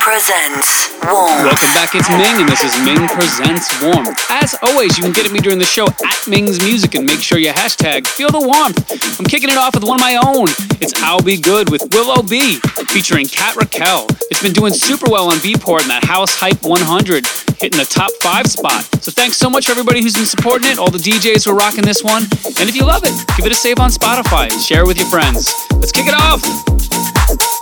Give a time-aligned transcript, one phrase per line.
[0.00, 1.44] Presents Warm.
[1.44, 4.06] Welcome back, it's Ming, and this is Ming Presents Warm.
[4.30, 7.20] As always, you can get at me during the show at Ming's Music and make
[7.20, 8.78] sure you hashtag feel the warmth.
[9.18, 10.48] I'm kicking it off with one of my own.
[10.80, 12.56] It's I'll Be Good with Willow B,
[12.88, 14.06] featuring Kat Raquel.
[14.30, 17.26] It's been doing super well on Beatport and that House Hype 100,
[17.58, 18.82] hitting the top five spot.
[19.02, 21.56] So thanks so much for everybody who's been supporting it, all the DJs who are
[21.56, 22.22] rocking this one.
[22.58, 25.08] And if you love it, give it a save on Spotify share it with your
[25.08, 25.52] friends.
[25.72, 27.61] Let's kick it off.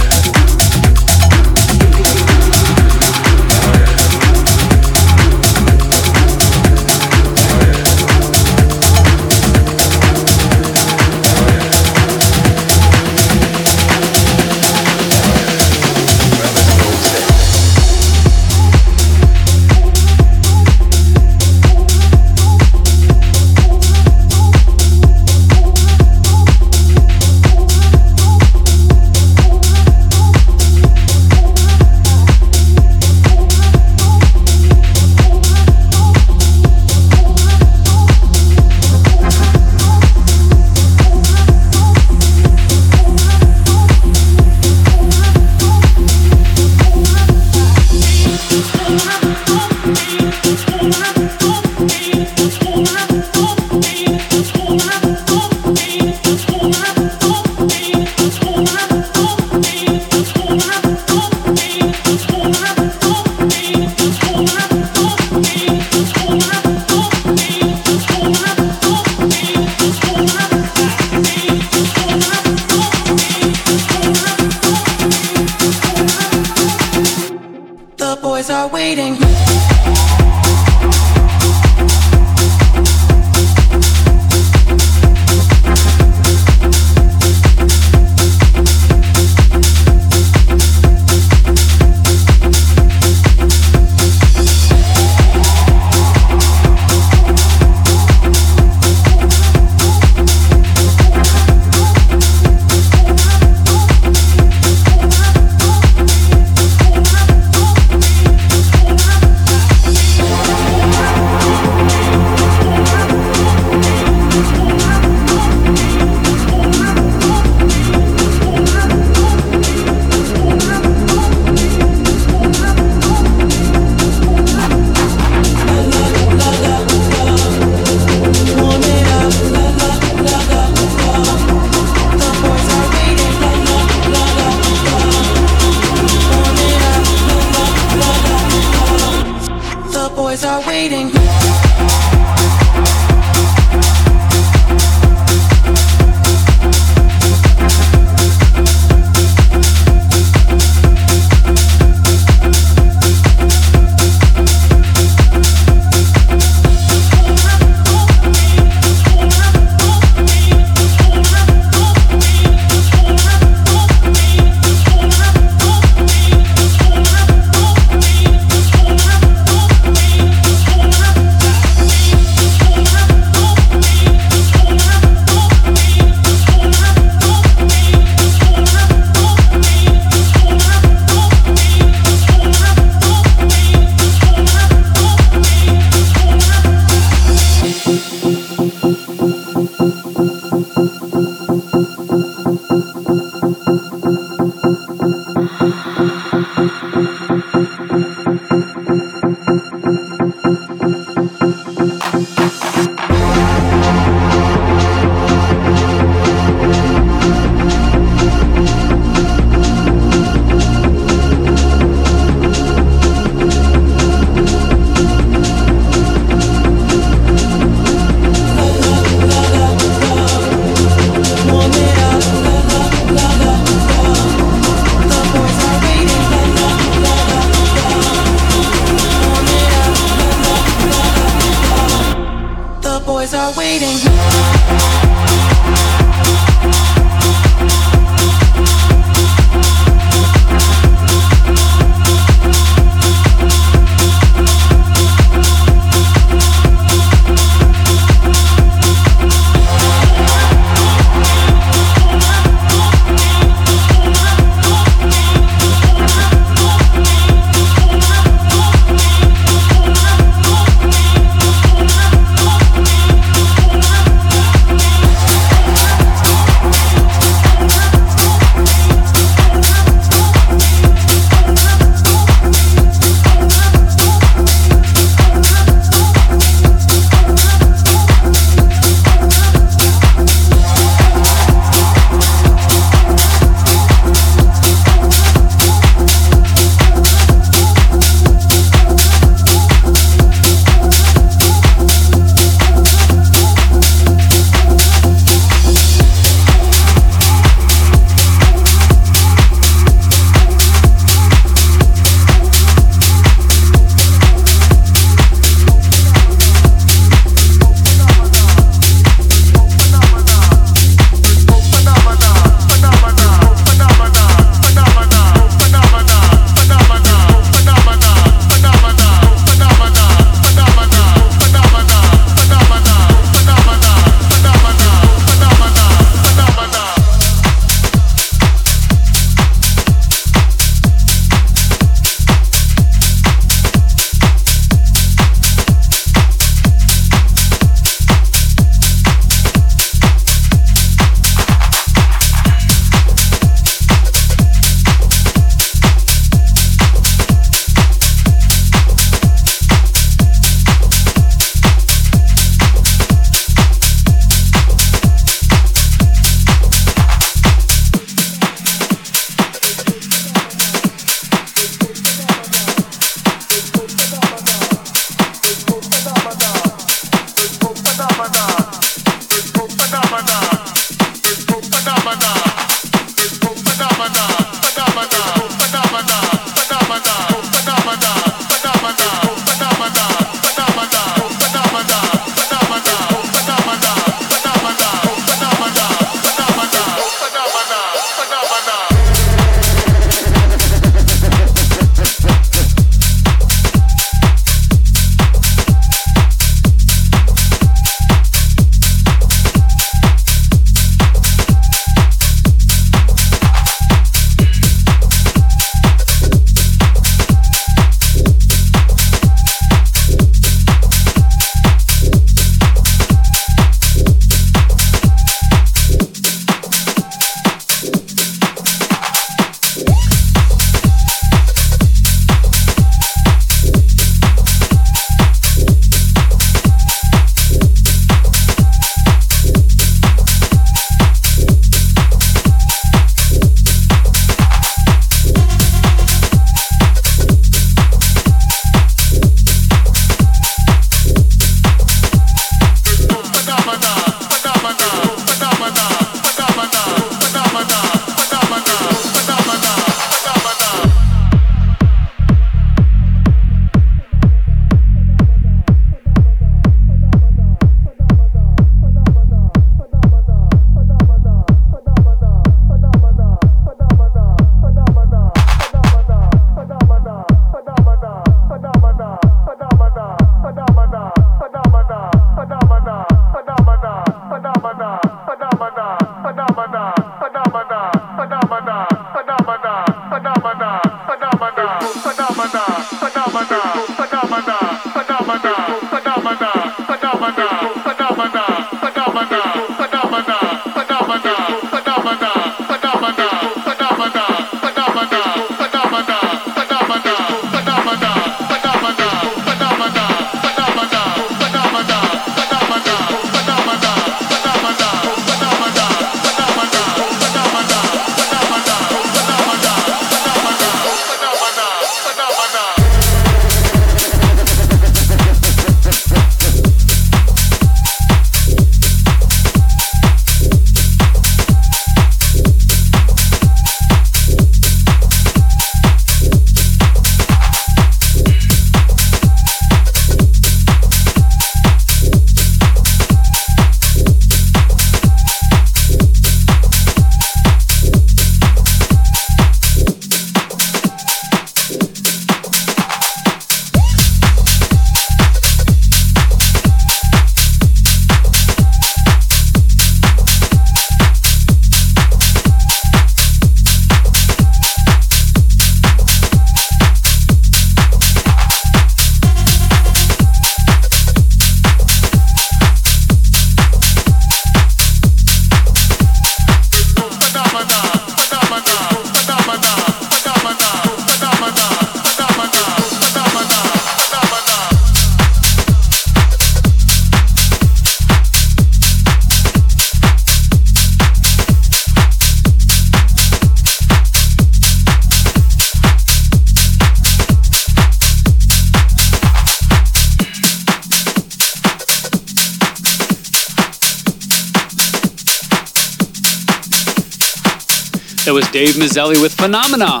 [598.58, 600.00] Dave Mazzelli with Phenomena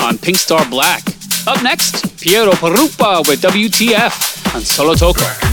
[0.00, 1.02] on Pink Star Black.
[1.46, 5.43] Up next, Piero Pirupa with WTF on Solotoko.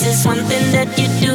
[0.00, 1.27] There's this one thing that you do,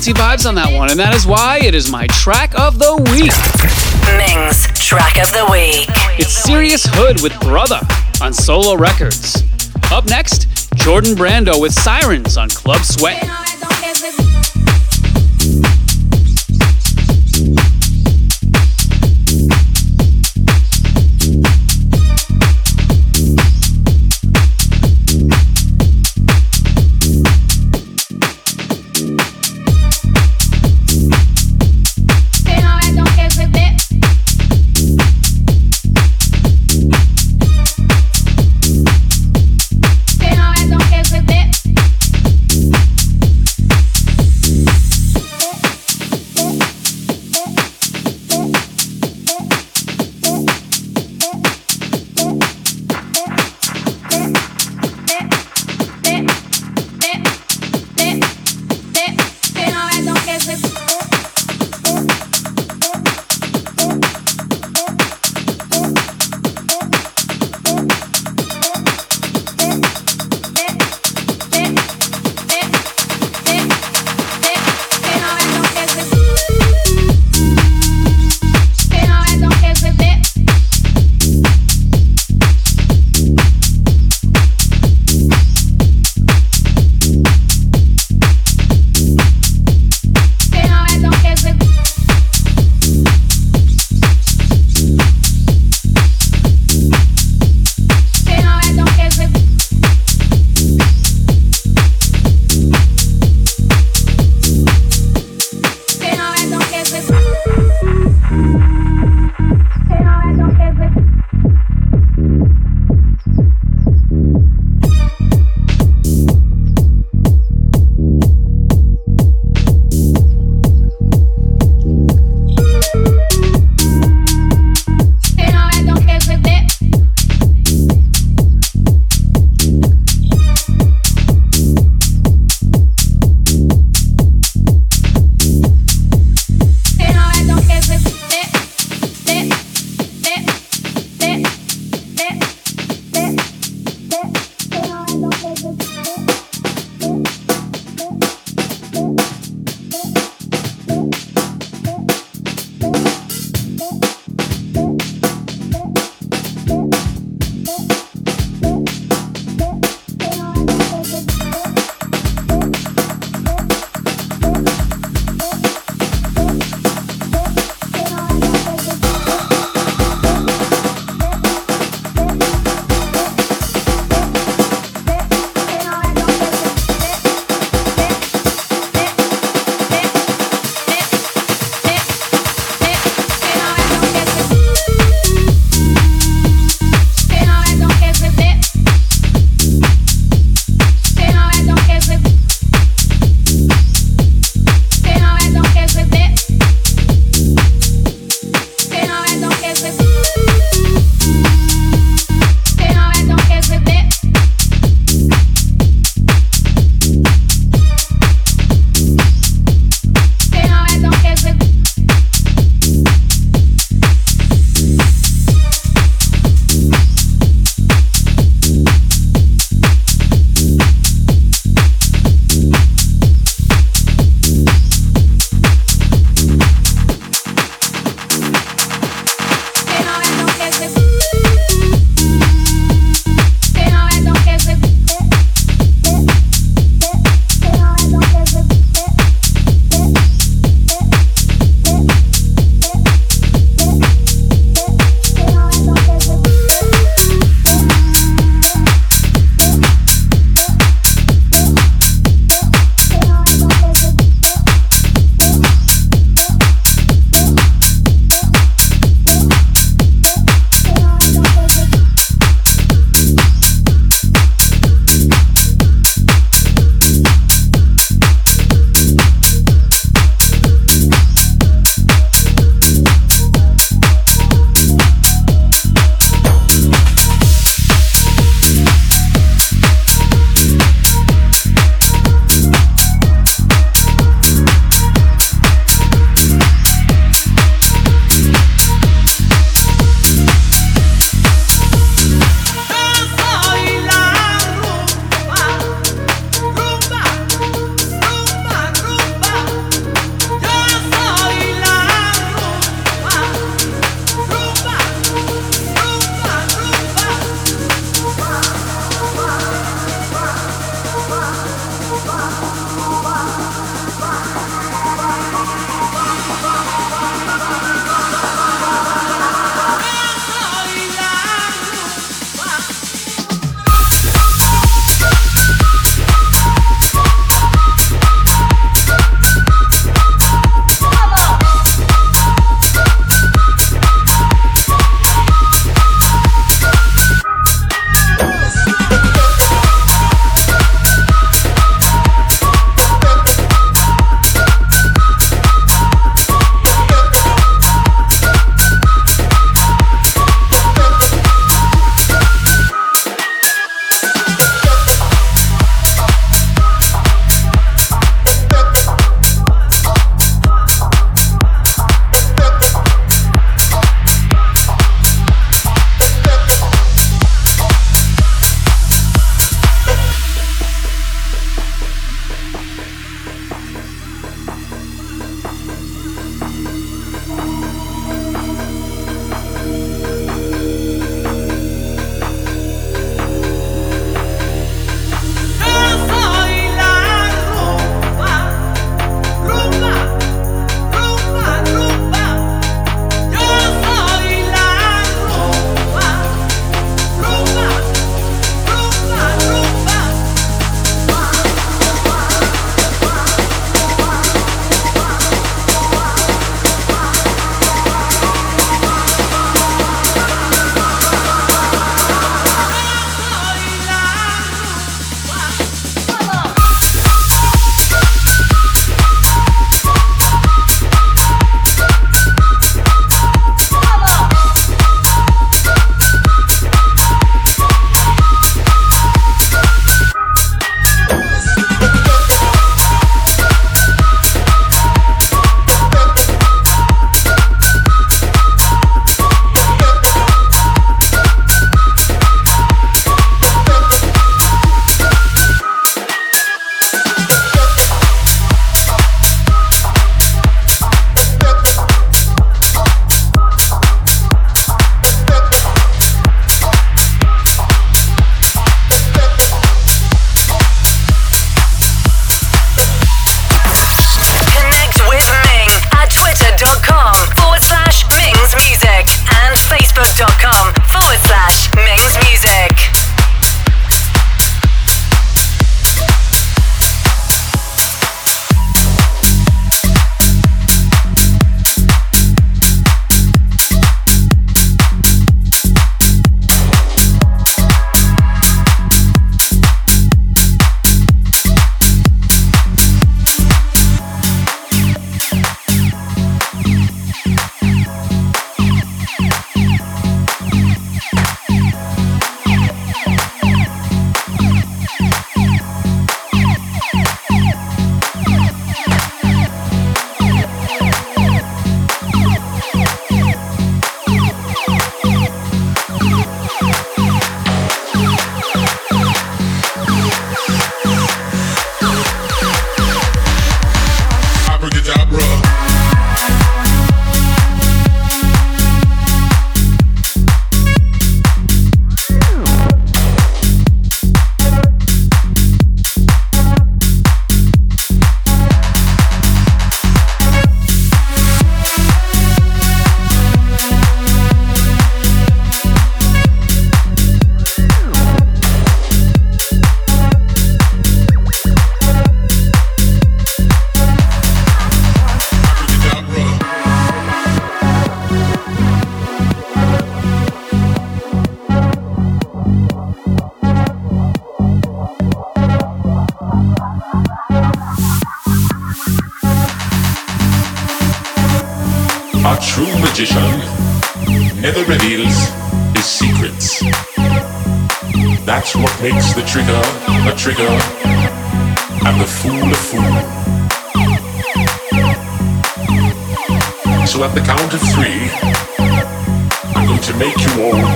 [0.00, 2.96] bouncy vibes on that one, and that is why it is my track of the
[3.12, 3.32] week.
[4.16, 5.88] Ming's track of the week.
[6.18, 7.80] It's Serious Hood with Brother
[8.22, 9.42] on Solo Records.
[9.92, 10.46] Up next,
[10.76, 13.39] Jordan Brando with Sirens on Club Sweat.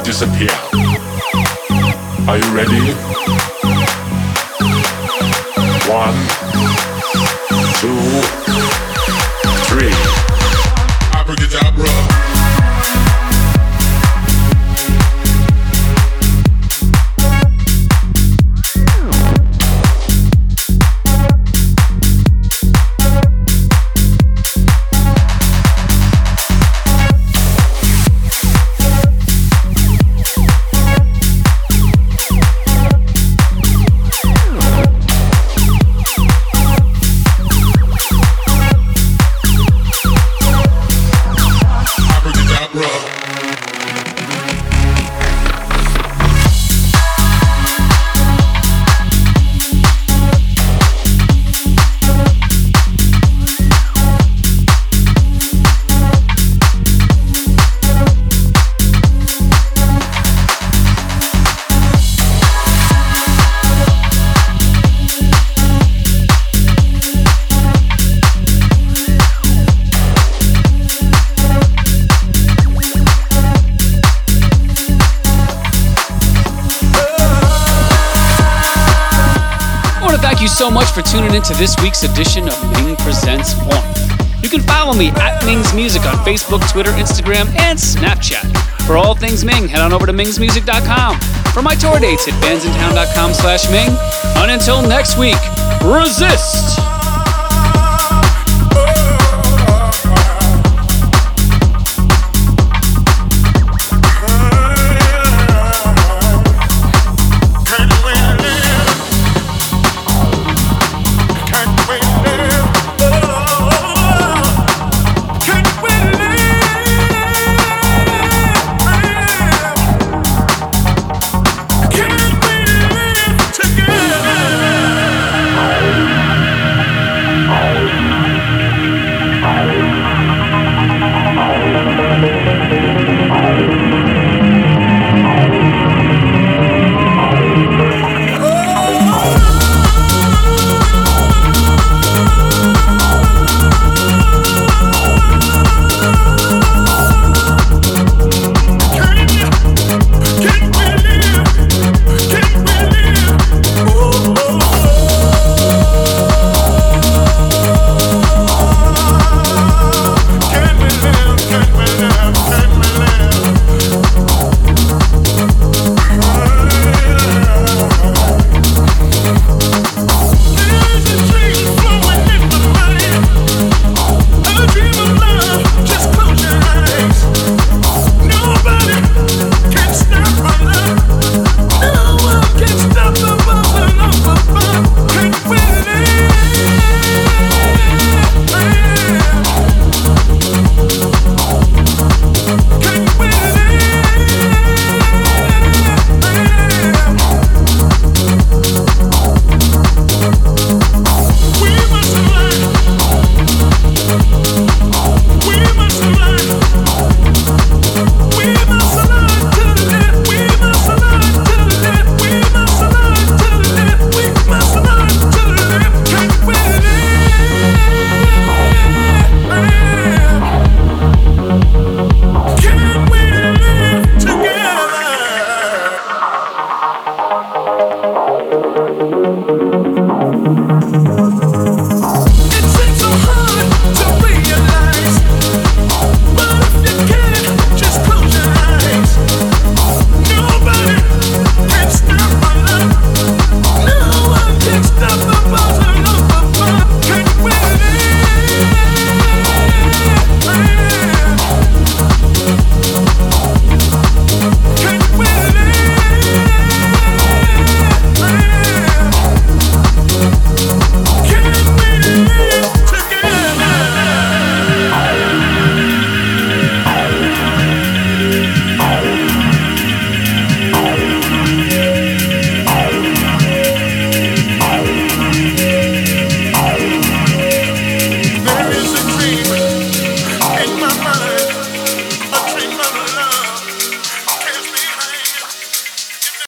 [0.05, 0.51] Disappear.
[2.29, 3.44] Are you ready?
[80.65, 84.43] So much for tuning in to this week's edition of Ming Presents Warmth.
[84.43, 88.47] You can follow me at Ming's Music on Facebook, Twitter, Instagram, and Snapchat.
[88.87, 91.21] For all things Ming, head on over to mingsmusic.com.
[91.53, 93.95] For my tour dates, hit bandsintown.com slash Ming.
[94.43, 95.37] And until next week,
[95.83, 96.94] resist!